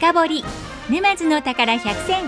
[0.00, 0.44] 深掘り。
[0.88, 2.24] 沼津の宝百選。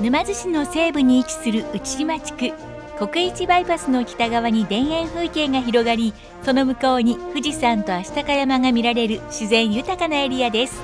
[0.00, 2.52] 沼津市の西部に位置する内島地区
[2.98, 6.12] 国一バイパスの北側に田園風景が広がり
[6.44, 10.82] その向こうに富士山と足高山が見られる自然豊かなエリアです。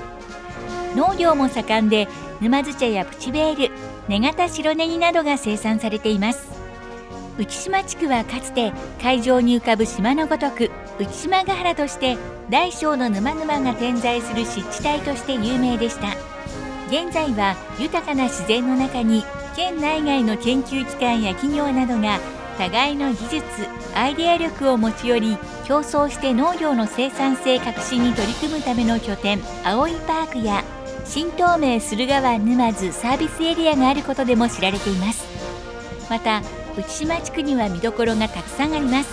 [0.94, 2.08] 農業も盛んで
[2.40, 3.74] 沼津茶やプチベール
[4.08, 6.58] 根形白ネギなどが生産されています。
[7.38, 12.16] 内島地区はかつて海上に浮かぶ島のごとく内島ヶ原として
[12.50, 16.08] 大小の沼々が点在する湿地帯として有名でした。
[16.88, 19.22] 現在は豊かな自然の中に
[19.54, 22.18] 県内外の研究機関や企業などが
[22.56, 23.44] 互いの技術
[23.94, 30.64] アイデア力を持ち寄り競争して農業の生産性革新に取り組むための拠点葵パークや
[31.08, 35.24] 新東名駿河湾沼津サービスエリアがあることでも知られています。
[36.10, 36.42] また
[36.76, 39.10] 内島地区には見どころがたくさんあります。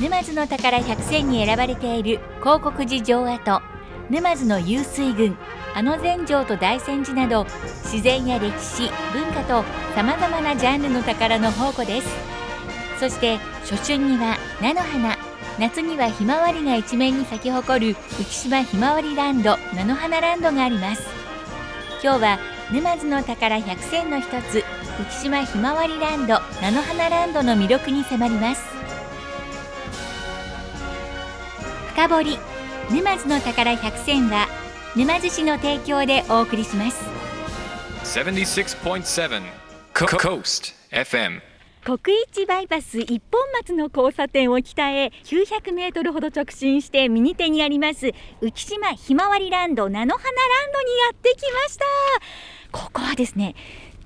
[0.00, 3.60] 沼津の宝100選に選ばれている広告寺城跡
[4.08, 5.36] 沼津の湧水群
[5.74, 7.46] あの禅城と大仙寺など
[7.82, 9.64] 自然や歴史文化と
[9.96, 12.08] さまざまなジャンルの宝の宝庫です。
[13.00, 15.18] そして初春には菜の花
[15.58, 21.17] 夏にはひまわりが一面に咲き誇る浮島ひまわりランド菜の花ランドがあります。
[22.00, 22.38] 今日は
[22.70, 24.64] 沼津の宝100選の一つ
[24.98, 28.62] 浮島ひまわりランド菜の花ランドの魅力に迫ります。
[31.94, 32.38] 深掘り
[32.92, 34.46] 沼津の宝100選は
[34.94, 37.02] 沼津市の提供でお送りします。
[38.04, 39.42] 76.7
[39.92, 41.40] Coast FM
[41.84, 41.98] 国
[42.30, 48.12] 一バイパス一本松の交差点を北へ900メートルほど直進して右手にあります
[48.42, 50.32] 浮島ひまわりランド菜の花ラ
[50.66, 51.84] ンドにやってきました。
[52.70, 53.54] ここはですね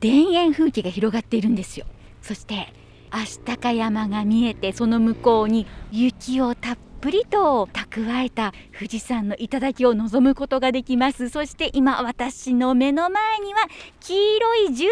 [0.00, 1.86] 田園風景が広がっているんですよ。
[2.20, 2.72] そして
[3.10, 11.28] 足高山が見えてその向こうに雪をたっぷりと蓄えた富士山の頂を望むことができます。
[11.28, 13.66] そして今私の目の前には
[14.00, 14.86] 黄色い絨毯が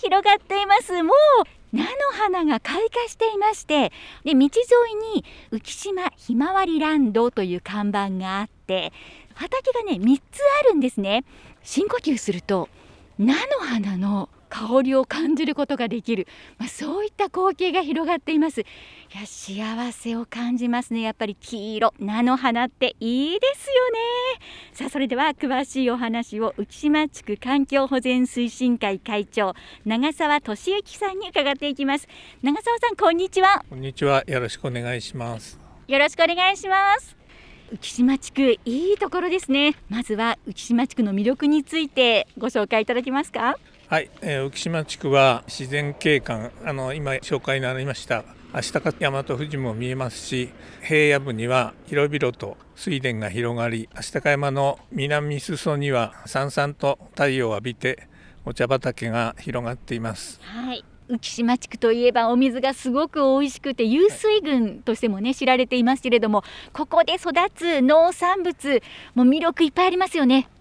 [0.00, 1.02] 広がっています。
[1.02, 3.92] もう菜の花が開花していまして
[4.24, 8.92] で道沿いに浮島ひまわりランドという看板があって
[9.34, 11.24] 畑がね3つあるんですね。
[11.62, 12.68] 深呼吸すると
[13.18, 16.26] 菜の花の香りを感じることができる、
[16.58, 18.62] まあ、そういった光景が広がっています。
[18.62, 18.64] い
[19.14, 21.00] や幸せを感じますね。
[21.02, 23.98] やっぱり黄色菜の花っていいですよね。
[24.72, 29.54] さあそれでは詳しいお話を浮島地区環境保全推進会会長
[29.84, 32.08] 長澤俊之さんに伺っていきます。
[32.42, 33.64] 長澤さんこんにちは。
[33.68, 34.24] こんにちは。
[34.26, 35.58] よろしくお願いします。
[35.86, 37.16] よろしくお願いします。
[37.72, 39.74] 浮島地区いいところですね。
[39.90, 43.58] まずは浮島地区の魅力についてご紹介いただけますか？
[43.88, 48.22] はい、えー、浮島地区は自然景観あの今紹介になりました
[48.52, 50.50] 足高山と富士も見えますし
[50.82, 58.08] 平野部には広々と水田が広がり足高山の南裾にはさんさんと太陽を浴びて
[58.44, 60.38] お茶畑が広がっています。
[60.42, 66.44] はい浮島地区といえばお水がすごく美味しくて湧水群としてもね知られていますけれども
[66.74, 68.82] ここで育つ農産物
[69.14, 70.57] も魅力いっぱいありますよねはい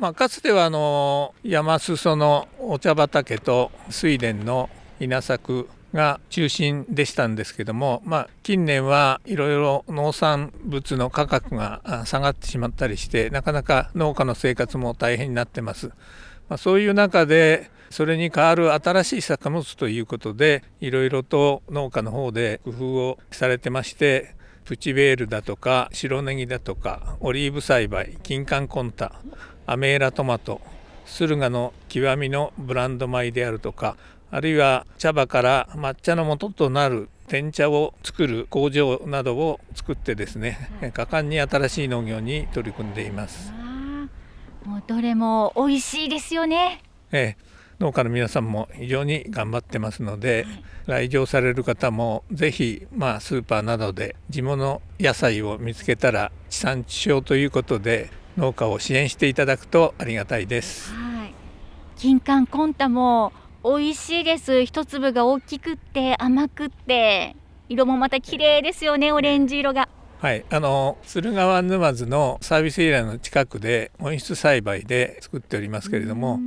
[0.00, 15.88] まあ、かつてはあの山裾のお茶畑と水田の稲作が中心でしたんですけども、まあ、近年はいろいろ農産物の価格が下がってしまったりしてなかなか農家の生活も大変になってます。
[16.48, 24.34] まあ、そういう中でそれに代わる新しい作物ということでいろいろと農家の方で工夫をされてまして
[24.64, 29.20] プチベールだとか白ネギだとかオリーブ栽培金柑コンタ
[29.66, 30.60] アメーラトマト
[31.04, 33.96] 駿河の極みのブランド米であるとか
[34.30, 43.52] あるいは茶葉から抹茶の元となる天茶を作る工場などを作ってですね、はい、果敢に新しい農業に取り組んでいます。
[44.64, 46.82] もうどれも美味しいですよね。
[47.12, 50.46] ええ農家の皆さんも非常に頑張ってますので、
[50.86, 60.92] はい、来場される方もぜひ、まあ、スーパーなどで地物野菜を見つけたら地産地消ということで農家を支援していただくとありがたいです。
[60.94, 61.34] はい、
[61.96, 63.32] 金柑コンタも
[63.64, 64.64] 美味しいです。
[64.64, 67.36] 一粒が大きくって甘くって
[67.68, 69.12] 色もまた綺麗ですよね。
[69.12, 69.88] オレンジ色が。
[70.20, 76.40] はい、あの駿河湾沼津のサービスエリアの近くで温室栽培で作っておりますけれども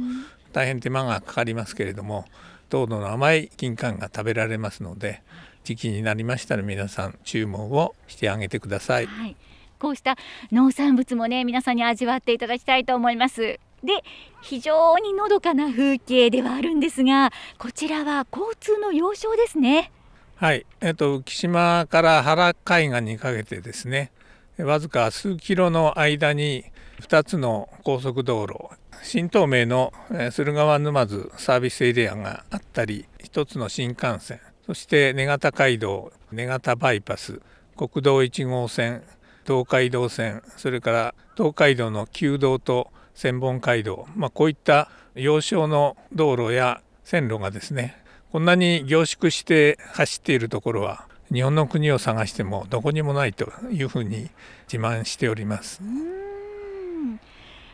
[0.52, 2.26] 大変手間がかかりますけれども
[2.70, 5.24] 糖度の甘い金柑が食べられますので
[5.64, 9.08] 時期になりましたら皆さん注文をしてあげてください。
[9.08, 9.36] はい
[9.84, 10.16] こうした
[10.50, 13.60] 農産物もね皆さんに味わっていただきたいと思います。
[13.84, 14.02] で
[14.42, 19.92] 非常にのどかな風景ではあるんですがこちらは交通の要衝ですね。
[20.38, 24.14] はい、えっと浮島から原海岸にかけてですね
[24.58, 26.64] わずか数キロの間に
[27.02, 28.70] 2つの高速道路
[29.04, 29.92] 新東名の
[30.32, 37.42] 駿河湾沼津サービスエリアがあったり1つの新幹線そして根形街道根形バイパス
[37.76, 39.04] 国道1号線
[39.46, 48.02] 東海道線それから東海道の旧道と千本街道、まあ、こういった要衝の道路や線路がですね
[48.32, 54.30] こんなに凝縮して走っているところは日本の国を探してもどこにもないというふうに
[54.72, 55.82] 自慢しております。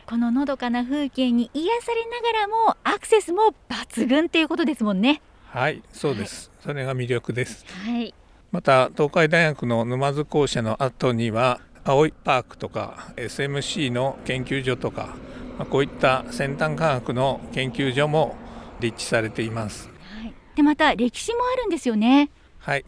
[0.06, 5.22] こののどかな風景に癒されながらもアクセスも抜群っていうことですもんね。
[5.46, 8.14] はいそうです、はい、それが魅力です、はい、
[8.52, 15.14] また東海大学の沼津校舎の後には葵パークとか SMC の研究所とか、
[15.56, 18.36] まあ、こういった先端科学の研究所も
[18.80, 19.88] 立地されています、
[20.20, 22.30] はい、でまた歴史もあるんですよね。
[22.58, 22.84] はい。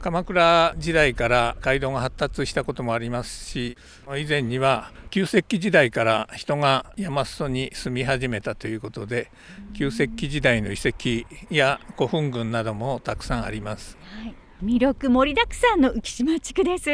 [0.00, 3.78] 鎌倉時代から街道が発達したこともありますし
[4.18, 9.30] 以前には旧石器時代から人が山裾に住み始めたということで
[9.72, 13.96] 旧石器時代の遺跡や古墳群などもたくさんあります。
[14.22, 16.90] はい魅力盛りだくさんの浮島地区です。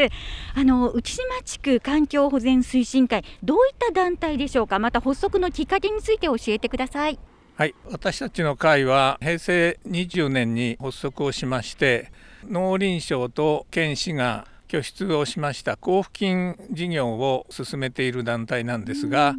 [0.54, 4.78] あの浮島地区環境保全推進会どういった団体でしょうか？
[4.78, 7.18] また発足のきっかけについて教えてください。
[7.56, 7.74] はい。
[7.90, 12.10] 私たちの会は平成20年に発足をしまして
[12.48, 19.34] 農林省と県市が拠出をしました交付金事業を進めている団体なんですが、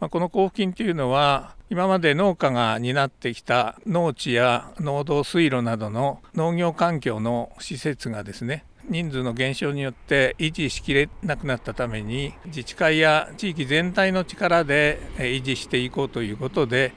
[0.00, 16.92] まあ、この交付金というのは今まで農家が担ってきた農地や農道水路などの農業環境の施設がですね人数の減少によって維持しきれなくなったために自治会や地域全体の力で維持していこうということで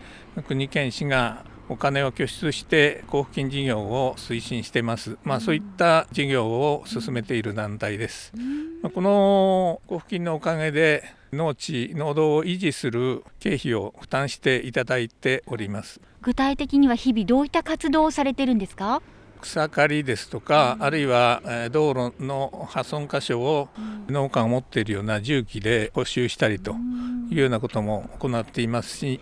[0.47, 8.33] 国県市がお金を拠出して交付金事業を推進してます、まあ、そういった事業を進めている団体です。
[8.81, 15.99] まあ、この交付金のおかげで農地農道を維持する経費を負担していただいております。
[16.21, 19.01] 具体的には日々どういった活動をされてるんですか？
[19.41, 23.67] 草刈りですとか、あるいは道路の破損箇所を
[24.07, 26.75] 農家が持っているような重機で補修したりと
[27.29, 29.19] いうようなことも行っていますし、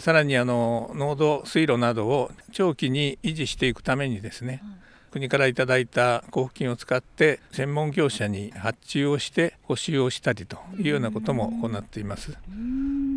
[0.00, 4.62] さらにあの農道水路などを長期に維持していくためにですね、
[5.10, 12.36] 国からいただいた交付金を使って専門業者に発注をして補修をしたりというようなことも行っています。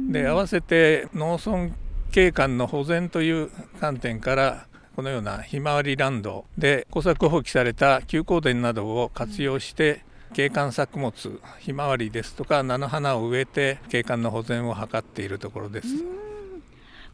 [0.09, 1.73] で合わせて農村
[2.11, 10.03] 景観の保全という観点からこのようなひまわりランドで耕作放棄された休耕田などを活用して
[10.33, 11.13] 景観作物
[11.59, 15.87] ひまわりですとか菜の花を植えて景観の保全を図っているところです。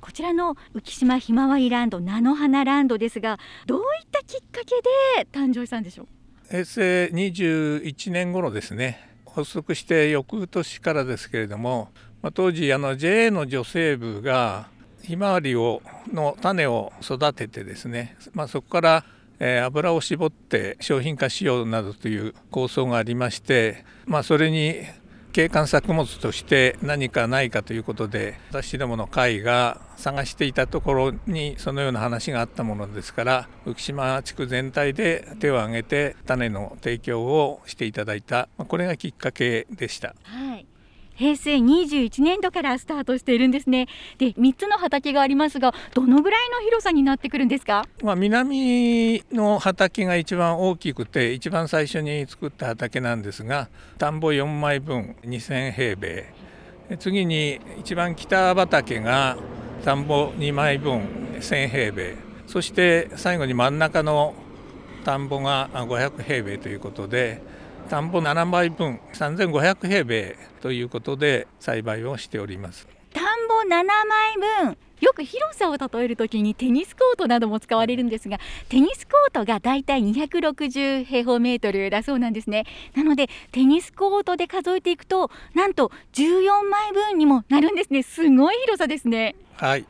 [0.07, 4.75] こちらの浮島ひまわりランド菜の花ランドですがどういったきっかけ
[5.21, 6.07] で誕生したんでしょう？
[6.49, 9.05] 平成21年頃ですね。
[9.29, 11.89] 発足して翌年からですけれども、
[12.21, 14.69] まあ、当時の JA の女性部が
[15.03, 15.81] ひまわりを
[16.13, 19.05] の種を育ててですね、まあ、そこから、
[19.65, 24.77] 油を絞って商品化しようなどという構想がありまして、まあ、それに
[25.33, 40.15] 景観作物として何かないかということで私どもの会が探していたところにそのような話があったものですから浮島地区全体で手を挙げて種の提供をしていただいたこれがきっかけでした。
[40.23, 40.65] はい
[41.17, 43.87] 平成21年度からスタートしているんですね。
[44.17, 56.25] で3つの畑がありますがどのぐらいの広さになってくるんですか、まあ、南の畑が一番大きくて一番最初に作った畑なんですが田んぼ4枚分2000平米。
[56.99, 59.37] 次に一番北畑が
[59.83, 61.01] 田んぼ2枚分
[61.39, 62.15] 1000平米。
[62.45, 64.33] そして最後に真ん中の
[65.03, 67.41] 田んぼが500平米ということで
[67.89, 72.87] 田んぼ7枚分3500平米ということで栽培をしております。
[73.13, 74.77] 田んぼ7枚分。
[74.99, 82.65] よく広さを例えるときにテニスコートなども使われるんですがテニスコートがだいたい260平方メートルだそうなんですね。
[82.95, 88.03] なのでテニスコートで数えていくとなんと14枚分にもなるんですね。
[88.03, 89.35] すごい広さですね。
[89.55, 89.85] はい。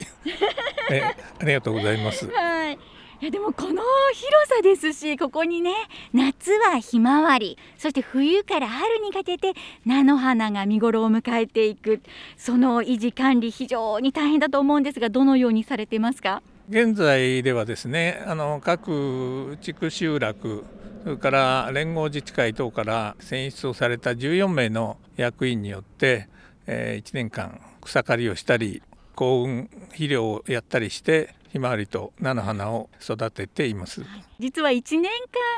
[0.92, 1.02] え
[1.40, 2.28] ありがとうございます。
[2.32, 3.82] はいいやでもこの
[4.14, 5.74] 広さですしここにね
[6.14, 9.54] 夏はひまわりそして冬から春にかけて
[9.88, 12.02] 菜の花が見頃を迎えていく
[12.38, 16.44] その維持管理非常に大変だと思うんですがどのようにされてますか？
[16.70, 20.64] 現在ではですねあの各地区集落
[21.04, 26.28] それから連合自治会等から選出をされた14名の役員によって、
[26.68, 28.84] えー、1年間草刈りをしたり
[29.16, 34.04] 幸運肥料をやったりしてひまわりと菜の花を育てています。
[34.40, 35.12] 実は1年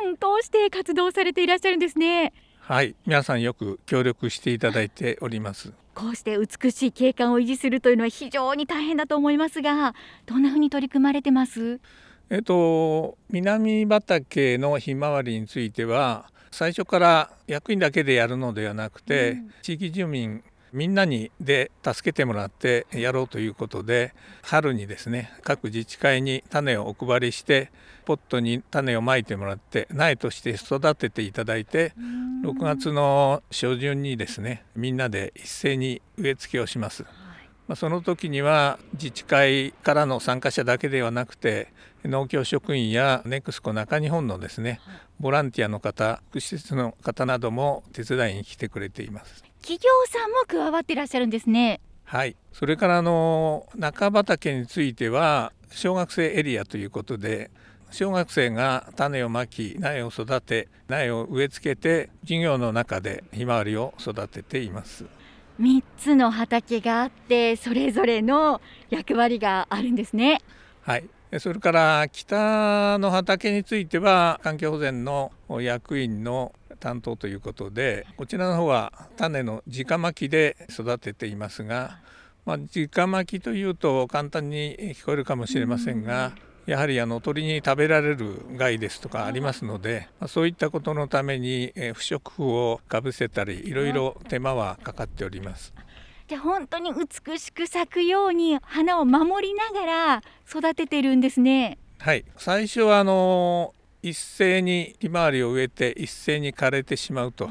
[0.03, 2.33] 間通して活動されていらっしゃるんですね。
[2.59, 2.95] はい。
[3.05, 5.73] 皆さんよく協力していただいております。
[5.95, 9.93] こうして美しい景観を維持するというのは非常に大変だと思いますが
[10.25, 11.81] どんなふうに取り組まれてます？
[12.29, 20.41] えっと南畑のひまわりについては最初から役員だけでやるのではなくて、うん、地域住民
[20.73, 27.71] みんなにで助けてもらってやろうということで春にですね各自治会に種をお配りして
[28.05, 31.93] ポットに種をまいてもらって苗として育てていただいて
[32.43, 37.05] 6月の初旬にですねみんなで一斉に植え付けをします。
[37.67, 41.71] まあ、その時には自治会からの参加者だけではなくて
[42.03, 44.81] 農協職員やネクスコ中日本のですね
[45.19, 51.79] ボランティアの方福祉施設の方なども手伝いに来てくれています企業さんも加わっていらっしゃるんですね。
[52.05, 52.35] はい。
[52.53, 57.51] それからあの中畑については小学生エリアということで
[57.91, 65.05] 小学生が種をまき苗を育て苗を植え付けて授業の中でひまわりを育てています。
[65.59, 70.41] 3つの畑があってそれぞれの役割があるんですね。
[70.81, 71.05] はい。
[71.37, 81.99] それから北の畑については環境保全の役員の担当ということでこちらの方は種の直巻きで育てていますが、
[82.45, 86.33] まあ、直巻きというと簡単に聞こえるかもしれませんが、
[86.65, 95.73] やはりあの鳥に食べられる害ですとかありますので、まあ、そういったことのために、え不織布をかぶせたりいろいろ手間はかかっております。
[96.27, 101.79] で本当に美しく咲くように花を守りながら育ててるんですね。
[101.97, 107.49] はい最初はあの一斉にひまわりを植えて一斉に枯れてしまうと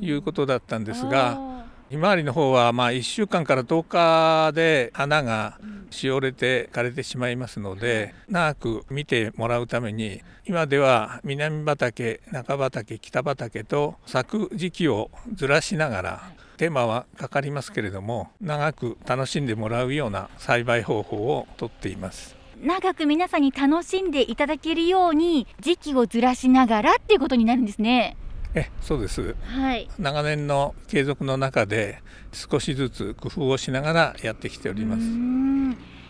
[0.00, 1.56] いうことだったんですが
[1.88, 5.58] ひまわりの方はまあ1週間から10日で花が
[5.90, 16.22] しおれて枯れてしまいますので長く見てもらうために今では南畑中畑北畑と咲く時期をずらしながら
[16.56, 22.36] 手間はかかりますけれども長く楽しんでもらうような栽培方法をとっています。
[22.62, 28.16] 長く皆さんに楽しんでいただけるように時期をずらしながらっていうことになるんですね。
[28.54, 32.00] えそうです、はい、長年の継続の中で
[32.32, 35.02] 少しずつ工夫をしながらやってきております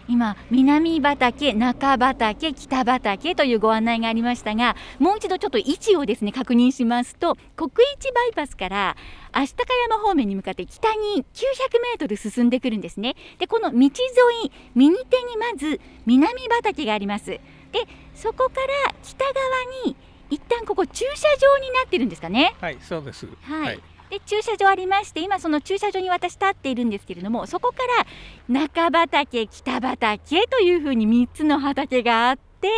[0.09, 8.97] 今南畑中畑北畑というご案内がありましたがもう一度ちょっと位置をですね確認しますと国一バイパスから
[9.33, 13.91] 足高山方面に向かって北に900メートル進んでくるんですねでこの道沿
[14.45, 17.41] い右手にまず南畑がありますで
[18.15, 19.35] そこから北側
[19.85, 19.97] に
[20.31, 22.55] 一旦ここ駐車場になってるんですかね。
[22.61, 23.27] はい、そうです。
[23.43, 28.07] はい、はいで駐車場ありまして今その駐車場に私立っているんですけれどもそこから
[28.49, 32.69] 中畑北畑というふうに3つの畑があって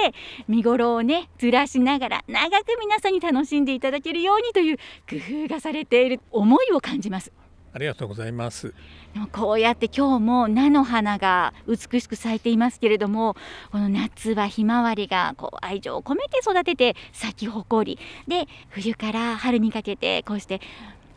[0.48, 4.76] 見頃をねずらしながら長く皆さんに楽しんでいただけるようにという
[5.08, 7.32] 工夫がされている思いを感じます。
[7.72, 8.74] ありがとうございます。
[9.14, 13.36] でもこうやって今日も菜の花が美しく咲いていますけれども
[13.70, 20.60] この夏はひまわりがこう愛情を込めて育てて咲き誇りで冬から春にかけてこうして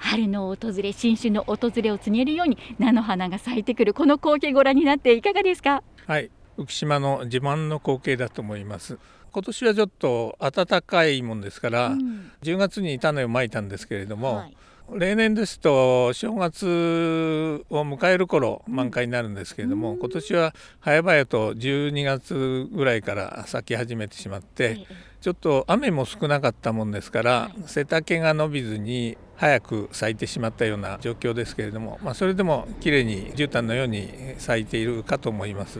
[0.01, 5.83] 春の訪れ新春の訪れを告げるように菜の花が咲いてくるこの光景ご覧になっていかがですか？
[6.07, 6.31] はい。
[6.57, 8.97] 浮島の自慢の光景だと思います。
[9.31, 14.57] 今年はちょっと暖かいもんですから、うん、10月に種をまいたんですけれども、はい。
[14.93, 24.85] 例年ですと正月を迎える頃満開になるんですけれども、うん、今年は早々と12月ぐらいから咲き始めてしまって、
[25.21, 34.07] ちょっと雨も少なかったもんですから、背丈が伸びずに早く咲いてしまったような状況ですけれども、まあ、それでも綺麗に絨毯のように
[34.37, 35.79] 咲いているかと思います。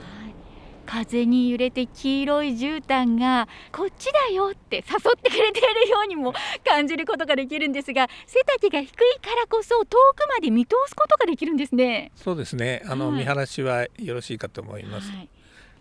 [0.84, 6.34] 風に揺れて黄色い絨毯がこっちだよって誘ってくれているようにも
[6.68, 12.12] 感じることができるんですが背丈が低いからこそ遠くまで見通すことができるんですね。
[12.16, 12.82] そうですね。
[12.88, 15.30] あの、はい、見晴らしはよろしいかと思います、はい、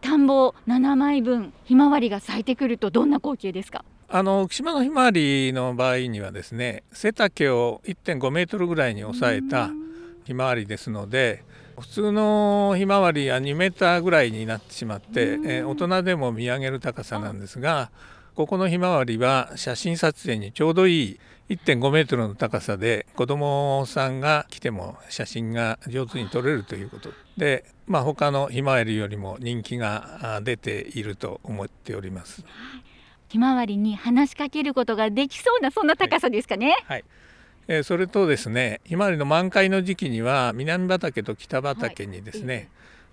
[0.02, 3.86] 田んぼ7枚分ひまわりが咲いてくるとどんな光景ですか？
[4.12, 9.70] あの福島のひまわりの場合にはですね背丈を1.5メートルぐらいに抑えた
[10.24, 11.44] ひまわりですので
[11.78, 17.90] 普通のひまわりは2メーターぐらいになってしまって、え大人でも見上げる高さなんですが
[18.34, 32.44] ここのひまわりは写真撮影にちょうどいい1.5メートルの高さで子どもさんが来ても写真が上手に撮れるということで、まあ、他のひまわりよりも人気が出ていると思っております。
[33.30, 36.70] ひまわりに話しかけることができそうなそんな高さですかね。
[36.70, 37.04] はい、はい
[37.68, 42.68] えーそれとですねひまわりの満開の時期には南畑と北畑にですね、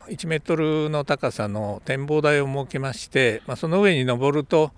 [0.07, 4.71] 1メートルの高さの展望台を設けまして、まあ、その上に登ると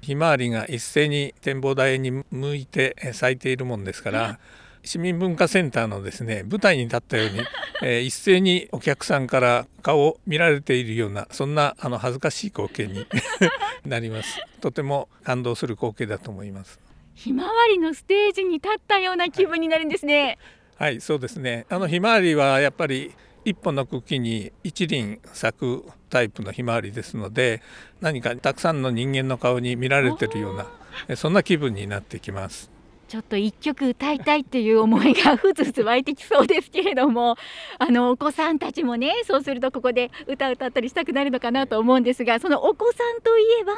[0.00, 4.38] ひまわりが一斉に展望台に向いてえー咲いているもんですから
[4.86, 7.40] 市民文化センターのですね舞台に立ったように、
[7.82, 13.06] えー一斉にお客さんから顔を見られているようなそんなあの恥ずかしい光景に
[13.84, 14.40] なります。
[14.60, 16.80] とても感動する光景だと思います。
[17.14, 20.38] ひまわりのステージに立ったような気分になるんですね。
[20.76, 21.00] はい。
[21.00, 21.66] そうですね。
[21.68, 23.12] あのひまわりはやっぱり
[23.46, 27.62] 一本の茎に一輪咲くタイプのひまわりですので
[28.00, 30.66] 何かたくさんの人間の顔に見られてるような
[31.06, 32.75] えそんな気分になってきます
[33.08, 37.36] ちょっと一曲歌いたいっていう思いがふつふつ湧いてきそうですけれども
[37.78, 43.72] あのお子さんたちもねそうするとここで歌歌ったりしたくなるのかなと思うんですがそのお子さんといえば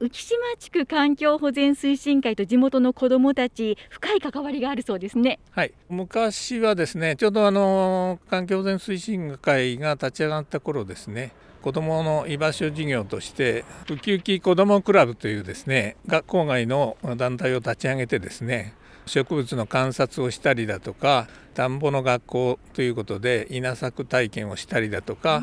[0.00, 5.38] 浮島地区環境保全推進会と地元の子どもたち深い関わりがあるそうですね。
[5.50, 11.32] はい昔はですねちょうどあの環境保全推進会が立ち上がった頃ですね
[11.66, 18.72] 子どもの居場所事業としてウキウキ子どもクラブというですね学校外の団体を立ち上げてですね
[19.04, 25.42] 植物の観察をしたりだとか田んぼの学校ということで稲作体験をしたりだとか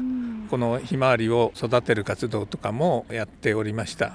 [0.50, 4.14] このひまわりを育てる活動とかもやっておりました。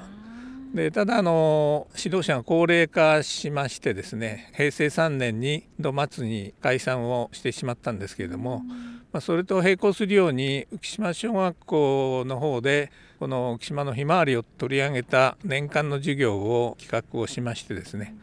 [0.73, 8.63] でただあの指導者が高齢化しましてですね平成3年に度末に解散をしてしまったんですけれども、
[9.13, 18.15] まあ、それと並行するように浮島小学校の方でこの浮島のひまわりを取り上げた年間の授業を企画をしましてですね、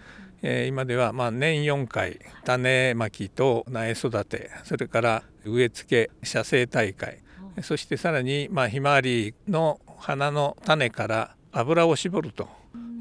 [0.41, 7.19] えー今ではま年4回種まきと苗育てそれから植え付け写生大会
[7.63, 12.47] そしてさらにまひまわりの花の種から油を絞ると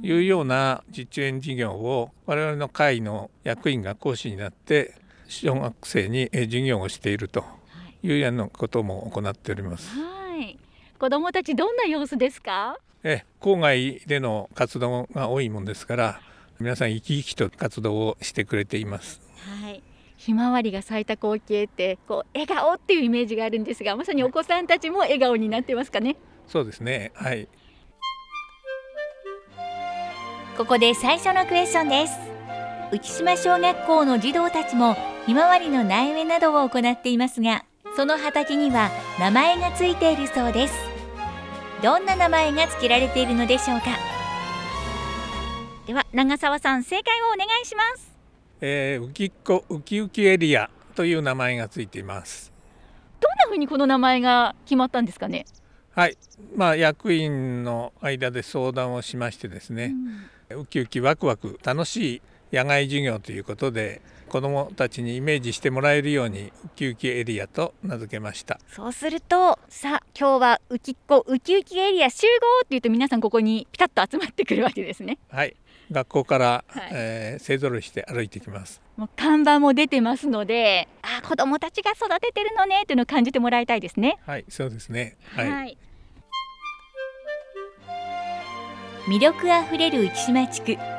[0.02, 4.94] いうような実演事業を我々の会の役員が講師になって
[5.28, 7.63] 小学生に授業をしていると。
[8.04, 9.88] いうようなことも行っております。
[9.98, 10.58] はい
[10.98, 12.78] 子どもたちどんな様子ですか？
[13.02, 16.20] え郊外での活動が多いもんですから
[16.60, 19.20] 皆さん生き生きと活動をしてくれています。
[19.62, 19.82] はい
[20.16, 26.16] ひまわりが咲いた光景ってこう笑顔っていうイメージがあるんですがまさにお子さんたちも笑顔になってますかね？
[26.46, 27.12] そうですね。
[27.14, 27.48] はい。
[30.56, 32.12] ここで最初のクエスチョンです
[32.92, 34.94] 浮島小学校の児童たちも
[35.26, 37.64] ひまわりの苗植えなどを行っていますが
[37.96, 40.74] その畑には名前がついているそうです
[41.82, 43.86] どんな名前が付けられているのでしょうか？
[45.86, 48.12] では長澤さん正解をお願いします
[48.60, 52.50] えー、ウキッコウキウキエリアという名前がついています。
[53.20, 55.44] どんな風にこの名前が決まったんですかね？
[55.90, 56.16] はい。
[56.56, 59.94] まあ役員の間で相談をしましてですね。
[60.50, 62.22] ウキウキワクワク楽しい
[62.54, 68.58] 野外授業ということで子どもたちにイメージしてもらえるようにウキウキエリアと名付けました。
[68.68, 75.56] そうするとさあ今日はウキッコウキウキエリア集合って言うと皆さんここにピタッと集まってくるわけですねはい。
[75.90, 78.80] 学校から、はいえー勢ぞろいして歩いてきます。
[78.96, 85.16] もう看板も出てますのであ子どもたちが育ててるのねっていうのを感じてもらいたいですねはい、そうですね。
[85.36, 85.72] はい。
[85.72, 85.78] い
[89.06, 90.93] 魅力あふれる浮島地区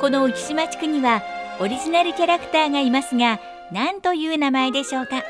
[0.00, 1.22] この浮島地区には
[1.60, 3.40] オリジナルキャラクターがいますが
[3.72, 5.24] 何という名前でしょうか？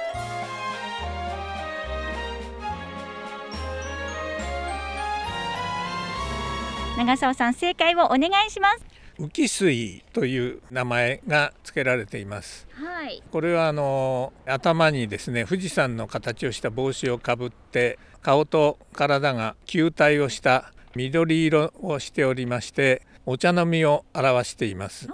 [6.99, 8.85] 長澤さん正解をお願いします。
[9.19, 12.69] 浮き水という名前が付けられています。
[12.73, 13.23] はい。
[13.33, 25.07] これはあの頭にですね富士山の形をした帽子をかぶって顔と体が球体をした緑色をしておりましてお茶の実を表しています。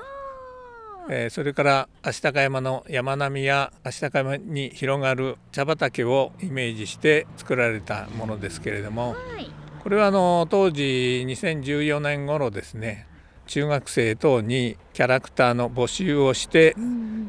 [1.11, 9.51] えーそれから足高山の山並みや足高山に広がる茶畑をイメージして作られたものですけれどもはい
[9.83, 13.09] これはあの当時2014年頃ですね
[13.49, 16.77] 中学生等にキャラクターの募集をして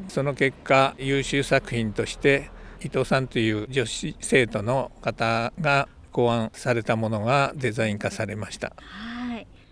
[0.07, 8.73] その結果優秀作品として伊藤さんという女子生徒の方が考案されたものがデザイン化されました。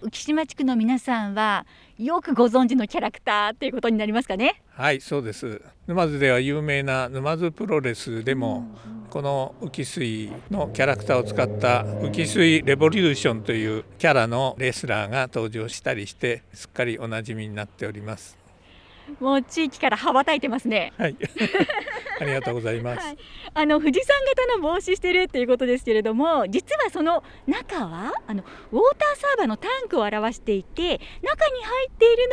[0.03, 1.65] はい浮島地区の皆さんは
[1.97, 4.61] よくご存知のキャラクターっていうことになりますかね？
[4.71, 5.61] はいそうです。
[5.87, 8.67] 沼津では有名な沼津プロレスでも
[9.09, 18.37] この浮水のキャラクターを使った浮水レボリューションというキャラのレスラーが登場したりしてすっかりおなじみになっております。
[19.19, 20.91] もう地域から羽ばたいてますね。
[20.97, 21.15] はい
[22.19, 22.99] ありがとうございます。
[22.99, 23.17] はい
[23.55, 32.29] あの富士山型の帽子してるっていうことですけれども実はその中はあのウォーターサーバーのタンクを表していて中に入っている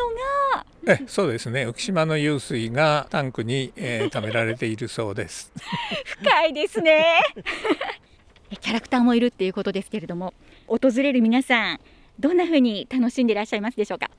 [0.86, 1.66] のがえ、そうですね。
[1.66, 5.52] 浮島の湧水がタンクに、えー、貯められているそうです。
[6.04, 7.18] 深いですね
[8.60, 10.34] キャラクターもいるっていうことですけれども
[10.66, 11.80] 訪れる皆さん
[12.18, 14.10] どんな風に楽しんでいらっしゃいますでしょうか？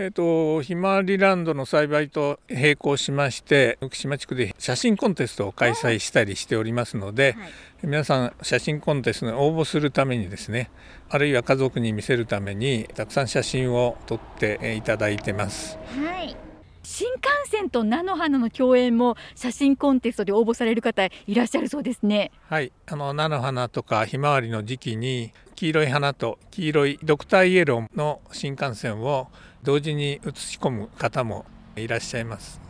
[0.00, 7.50] えっ、とひまわりランドの栽培と並行しまして浮島地区で写真コンテストを開催したりしておりますので、はい。
[7.82, 10.70] 皆さん写真コンテストに応募するためにですね
[11.08, 15.76] あるいは家族に見せるためにたくさん写真を撮ってえーいただいてます。
[16.00, 16.36] はい。
[16.84, 22.30] 新幹線と菜の花の共演も写真コンテストで応募される方いらっしゃるそうですね。
[22.48, 29.26] はい、あの菜の花とかひまわりの時期に黄色い花と黄色いドクターイエローの新幹線を
[29.64, 32.60] 同時に写し込む方もいらっしゃいます。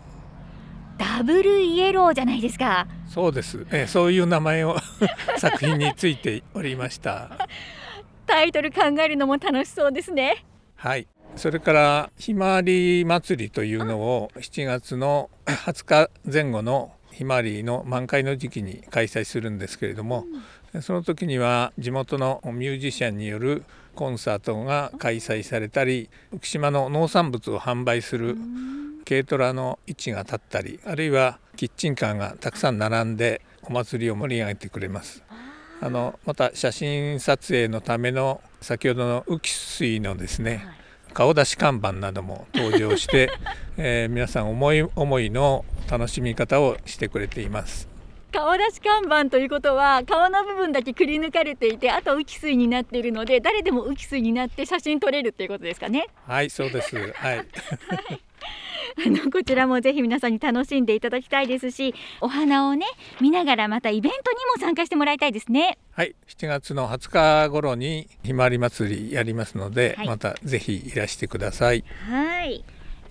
[0.96, 4.78] ダブルイエローじゃないですかそうです、えーそういう名前を
[5.36, 7.46] 作品についておりました。
[8.26, 10.46] タイトル考えるのも楽しそうですね
[10.76, 20.24] はい、それからひまわり祭りというのを7月の20日前後のひまわりの満開の時期に開催するんですけれども、
[20.82, 28.36] その時には地元のミュージシャンによるコンサートが開催されたり浮島の農産物を販売する
[29.04, 35.22] 軽トラの位置が立ったりあるいはキッチンカーがたくさん並んでお祭りを盛り上げてくれます。
[35.80, 40.66] あのまた写真撮影のための先ほどの浮水のですね、
[41.12, 43.30] 顔出し看板なども登場して、
[43.76, 47.88] えー皆さん思い思いの楽しみ方をしてくれています。
[48.32, 56.08] 顔出し看板ということは顔の部分だけくり抜かれていてあと浮き水になっているので誰でも浮き水になって写真撮れるっていうことですかね。
[56.26, 56.96] はい、そうです。
[56.96, 57.38] はい、
[59.06, 62.86] あのこちらもぜひ皆さんに楽しんでいただきたいですしお花をね
[63.20, 65.78] 見ながらまたイベントにも参加してもらいたいですね。
[65.92, 70.06] はい、7月の20日頃にひまわり祭りやりますので、はい。
[70.06, 71.84] またぜひいらしてください。
[72.10, 72.64] はい。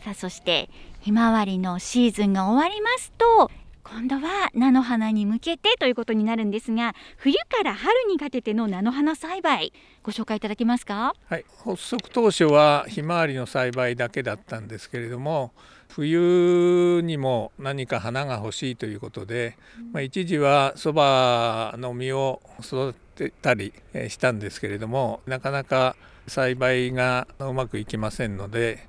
[0.03, 0.69] さあそして
[1.01, 3.51] ひまわりのシーズンが終わりますと
[3.89, 9.71] 今度は菜の花に向けてということになるんですが冬から春にかけての菜の花栽培
[10.03, 11.13] ご紹介いただけますか？
[11.29, 15.53] はい、発足当初はひまわりの栽培だけだったんですけれども
[15.89, 19.57] 冬にも何か花が欲しいということで、
[19.93, 25.95] まあ、一時はそばの実を育てたりえーしたんですけれどもなかなか
[26.27, 28.85] 栽培がうまくいきませんので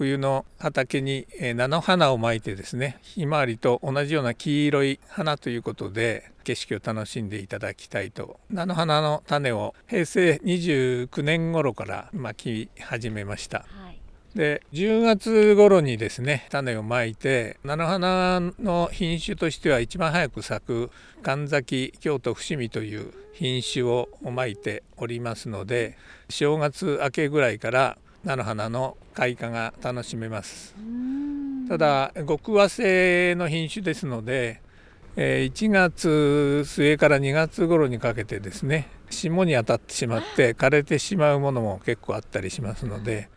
[0.00, 8.40] 冬の畑にえー菜の花をまいてですねひまわりと同じような黄色い花ということで景色を楽しんでいただきたいと。
[8.48, 13.58] 菜の花の種を平成29年頃からまき始めました。
[13.58, 14.00] はい。
[14.34, 20.90] で10月頃にですね種をまいて菜の花の品種としては一番早く咲く
[21.22, 25.98] 神崎京都伏見という品種をまいておりますので
[26.30, 30.74] 正月明けぐらいから菜の花の開花が楽しめます。
[31.68, 34.60] ただ極和製の品種ですので
[35.16, 43.28] えー1月末から2月頃にかけてですね霜に当たってしまって枯れてしまうものも結構あったりしますので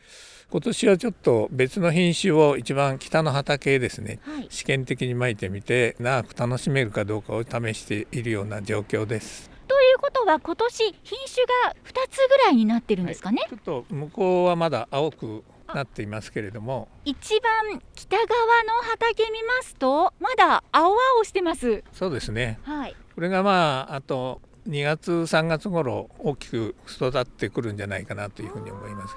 [0.51, 4.47] 今年はちょっと別の品種を一番北の畑へですねはい。
[4.49, 9.52] 試験的にまいてみて長く楽しめるかどうかを試しているような状況です。
[9.73, 16.89] ということは今年品種が2つぐらいになってるんですかね、ちょっと向こうはまだ青くなっていますけれども。
[17.05, 21.83] 一番北側の畑見ますとまだ青々してます。
[21.91, 22.59] そうですね。
[22.61, 22.95] はい。
[23.15, 29.15] これがまああと2月3月頃大きく育ってくるんじゃないかなというふうに思います。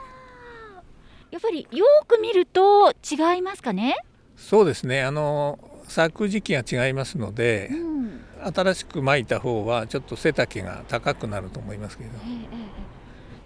[1.33, 3.99] やっぱりよく見ると違いますかね、
[4.39, 5.03] そうですね。
[5.03, 5.59] あの
[5.89, 8.21] 咲く時期が違いますのでうん。
[8.55, 12.47] 新しく巻いた方はちょっと背丈が高くなると思いますけどえーえー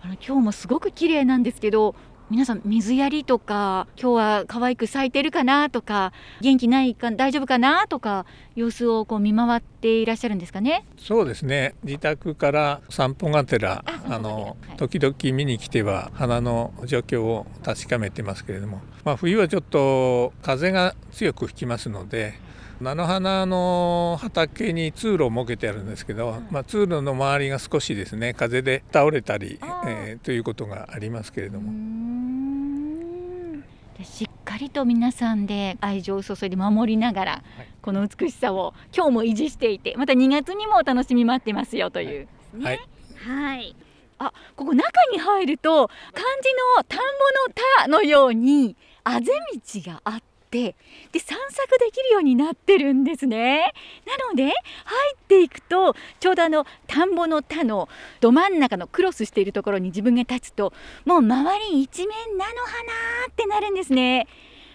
[0.03, 1.94] あの今日もすごく綺麗なんですけど
[2.30, 10.84] 皆さん水やりとか今日は可愛く咲いてるかなとか元気ないか大丈夫かなとか様子をこう見回っていらっしゃるんですかね？
[10.96, 11.74] そうですね。
[11.82, 14.76] 自宅から散歩がてらあのはい。
[14.76, 22.34] 時々見に来ては花の状況を確かめてますけれども、まあ、冬はちょっと風が強く吹きますので
[22.80, 32.19] 菜の花の畑に通路を設けてあるんですけど、まあ、通路の周りが少しですね風で倒れたりえーということがありますけれども。
[34.04, 37.42] しっかりと皆さんで愛情を注いで守りながら、
[37.82, 42.80] この美しさを今日も維持していてまた2月にもお楽しみ待ってますよという、ねはい。
[43.26, 43.76] はい。
[44.18, 47.04] あ、ここ中に入ると漢字の田んぼ
[47.48, 50.74] の田のようにあぜ道があっって
[51.12, 53.72] で散策できるようになってるんですね。
[54.04, 57.88] なので入っていくとちょうどあの田んぼの田の
[58.20, 60.72] ど真ん中のクロスしているところに自分が立つと
[61.04, 62.48] もう周り一面菜の花
[63.30, 64.26] ってなるんですね。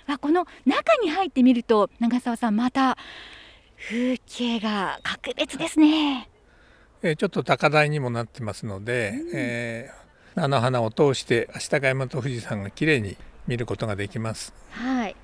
[0.08, 2.98] あこの中に入ってみると長澤さんまた
[3.78, 6.30] 風景が格別ですね。
[7.04, 13.16] えーちょっと高台にもなってますので、えー菜の花を通して足高山と富士山が綺麗に
[13.48, 14.54] 見ることができます。
[14.72, 15.16] はい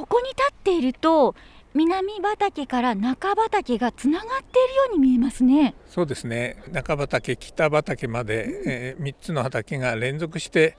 [0.00, 1.34] ここに立っていると
[1.74, 5.74] 南畑から中畑がつながっているように見えますね。
[5.86, 6.56] そうですね。
[6.72, 10.78] 中畑北畑まで、え3つの畑が連続して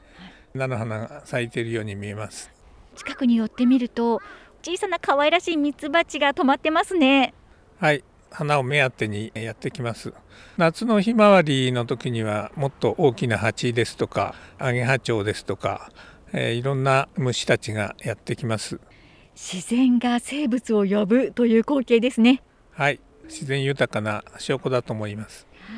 [0.56, 2.52] 菜の花が咲いているように見えます。
[2.96, 4.22] 近くに寄ってみると
[4.64, 7.36] 小さな可愛らしいミツバチが止まってますね。
[7.80, 8.04] はい。
[8.32, 10.14] 花を目当てにやってきます。
[10.58, 15.92] 夏のひまわりの時にはもっと大きな蜂ですとかアゲハチョウですとか、
[16.34, 18.80] えーいろんな虫たちがやってきます
[19.36, 22.42] 自然が生物を呼ぶという光景ですね。
[22.72, 23.00] はい。
[23.26, 25.48] 自然豊かな証拠だと思います。
[25.68, 25.74] は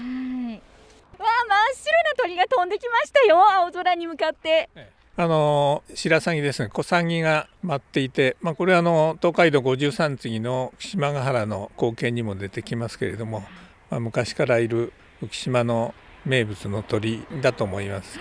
[0.51, 0.53] い。
[0.53, 3.37] わあ真っ白な鳥が飛んできましたよ。
[3.51, 4.69] 青空に向かって。
[5.15, 6.69] あの白鷺ですね。
[6.69, 13.43] 小鷺が舞っていて、まあ、これはあの東海道53次の浮島ヶ原の光景にも出てきますけれども、
[13.91, 15.93] まあ、昔からいる浮島の
[16.25, 18.17] 名物の鳥だと思います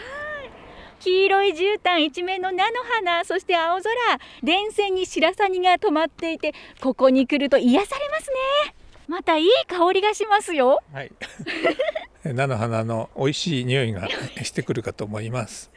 [1.03, 3.91] 黄色い絨毯一面の菜の花そして青空
[4.45, 8.31] 電線に白鷺が止まっていてここに来ると癒されます
[8.67, 8.75] ね。
[9.09, 10.79] またいい香りがしますよ。
[10.93, 11.13] はい。
[12.23, 14.09] 菜の花の美味しい匂いが
[14.45, 15.73] してくるかと思います。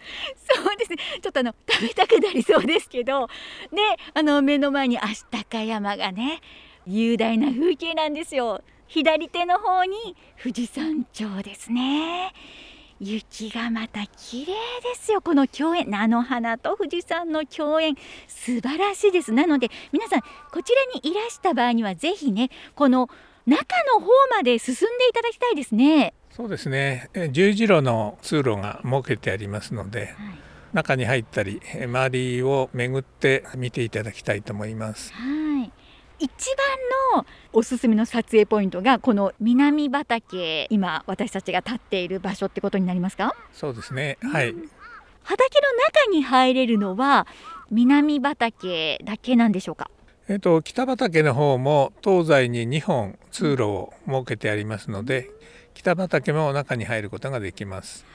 [0.53, 0.97] そうですね。
[1.23, 3.27] ちょっとあの食べたくなりそうですけど。
[3.71, 3.81] で
[4.13, 6.39] あの目の前に足高山がね
[6.85, 8.61] 雄大な風景なんですよ。
[8.87, 12.31] 左手の方に富士山頂ですね
[12.99, 15.21] 雪がまた綺麗ですよ。
[15.21, 17.95] この共演菜の花と富士山の共演。
[18.27, 19.33] 素晴らしいです。
[19.33, 23.09] なので皆さんこちらにいらした場合にはぜひねこの
[23.45, 26.13] 中の方まで進んでいただきたいですね。
[26.31, 27.09] そうですね。
[27.13, 30.13] え十字路の通路が設けてありますので
[30.73, 35.13] 中に入ったりえ周りを巡って見ていただきたいと思います。
[35.13, 35.19] は
[35.51, 35.54] い。
[36.19, 36.29] 一
[37.11, 43.35] 番のおすすめの撮影ポイントがこの南畑今私たちが立っている場所ってことになりますか？
[43.51, 44.17] そうですね。
[44.21, 44.53] はい。
[45.23, 45.73] 畑の
[46.05, 47.27] 中に入れるのは
[47.71, 49.89] 南畑だけなんでしょうか？
[50.27, 55.29] えっと北畑の方も東西に2本通路を設けてありますので
[55.73, 58.05] 北畑も中に入ることができます。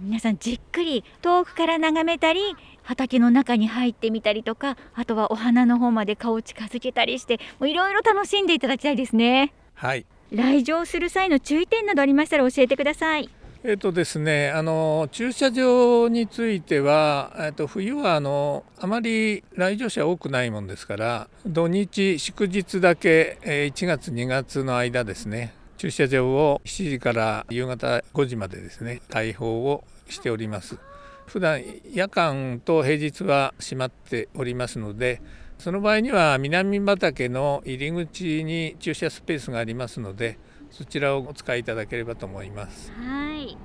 [0.00, 2.40] 皆さんじっくり遠くから眺めたり
[2.84, 9.52] 畑の中に入ってみたりとかあとはお花の方まで顔を近づけたりしてもういろいろ楽しんでいただきたいですね。
[9.74, 10.06] はい。
[10.30, 13.30] 来場する際の注意点などありましたら教えてください。
[13.66, 30.78] えっとですね、あの駐車場については、えっと冬はあのあまり来場者多くないもんですから土日祝日だけえー1月2月の間ですね駐車場を7時から夕方5時までですね開放をしております
[31.26, 35.20] 普段夜間と平日は閉まっておりますので
[35.58, 40.38] その場合には南畑の入り口に駐車スペースがありますので
[40.70, 43.56] そちらをお使いいただければと思いますはい。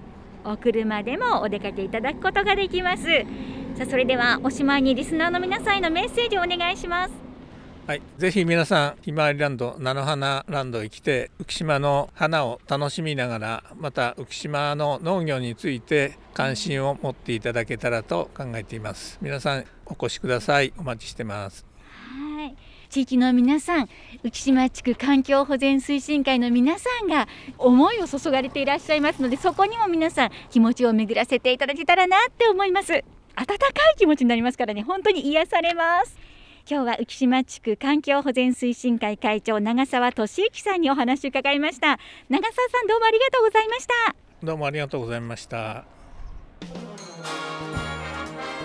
[0.45, 3.04] お車でもお出かけいただくことができます。
[3.76, 7.28] さあそれではおしまいにリスナーの皆さんへのメッセージをお願いします。
[7.89, 21.65] はい、ぜひ皆さんひまわりランド菜の花ランドへ来て浮島の花を楽しみながらまた浮島の農業について関心を持っていただけたらと考えています皆さんお越しくださいお待ちしてます
[22.38, 22.56] はい。
[22.89, 23.89] 地域の皆さん、
[24.23, 32.93] 浮島地区環境保全推進会の皆さんが思いを注がれていらっしゃいますので、そこにも皆さん気持ちを巡らせていただけたらなって思います。
[32.93, 33.04] 温
[33.45, 36.28] かい気持ちになりますからね、本当に癒されます。
[36.67, 42.00] 今日は浮島地区環境保全推進会会長長澤俊之さんにお話を伺いました。
[42.30, 44.15] 長澤さんどうもありがとうございました。
[44.43, 45.86] どうもありがとうございました。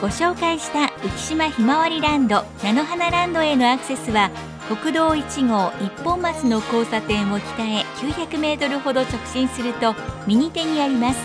[0.01, 4.31] ご紹介した浮島ひまわりランド菜の花ランドへのアクセスは
[4.69, 9.95] 国道1号一本松の交差点を北へ900メートルほど直進すると
[10.27, 11.21] 右手にあります。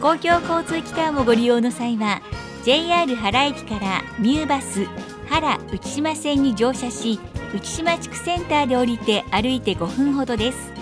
[0.00, 2.22] 公共交通機関をご利用の際は
[2.64, 4.86] JR 原駅からミューバス
[5.28, 7.18] 原浮島線に乗車し
[7.52, 10.72] 浮島地区センターで降りて歩いて5分ほどです。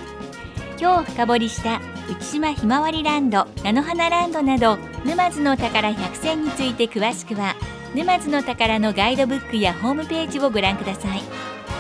[0.81, 7.55] 今日深掘りした浮島ひまわりランド菜の花ランドなど沼津の宝100選について詳しくは
[7.95, 11.23] 沼津の宝のガイドブックやホームページをご覧ください。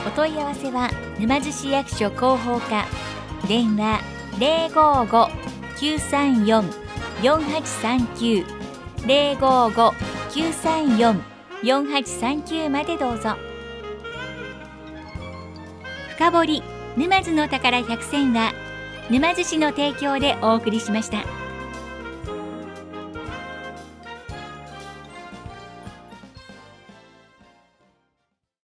[0.06, 2.86] お問い合わせは沼津市役所広報課。
[3.48, 4.00] 電話
[7.20, 8.46] 055-934-4839
[9.04, 11.33] 055-934
[11.64, 13.36] 4839までどうぞ
[16.10, 16.62] 深掘り
[16.96, 18.52] 沼津の宝百選は
[19.10, 21.43] 沼津市の提供でお送りしました。